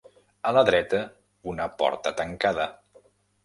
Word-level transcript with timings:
A 0.51 0.53
la 0.57 0.63
dreta 0.69 1.03
una 1.53 1.69
porta 1.85 2.17
tancada. 2.23 2.69